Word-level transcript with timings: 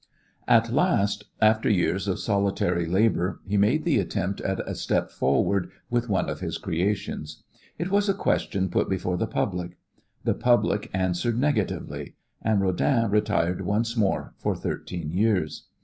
At 0.47 0.71
last, 0.73 1.25
after 1.43 1.69
years 1.69 2.07
of 2.07 2.17
solitary 2.19 2.87
labor 2.87 3.39
he 3.45 3.55
made 3.55 3.83
the 3.83 3.99
attempt 3.99 4.41
at 4.41 4.59
a 4.67 4.73
step 4.73 5.11
forward 5.11 5.69
with 5.91 6.09
one 6.09 6.27
of 6.27 6.39
his 6.39 6.57
creations. 6.57 7.43
It 7.77 7.91
was 7.91 8.09
a 8.09 8.15
question 8.15 8.69
put 8.69 8.89
before 8.89 9.17
the 9.17 9.27
public. 9.27 9.77
The 10.23 10.33
public 10.33 10.89
answered 10.91 11.37
negatively. 11.39 12.15
And 12.41 12.61
Rodin 12.61 13.11
retired 13.11 13.61
once 13.61 13.95
more 13.95 14.33
for 14.37 14.55
thirteen 14.55 15.11
years. 15.11 15.67